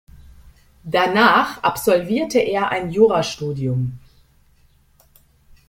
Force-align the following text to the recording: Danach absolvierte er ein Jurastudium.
Danach 0.83 1.61
absolvierte 1.61 2.39
er 2.39 2.69
ein 2.71 2.89
Jurastudium. 2.89 3.99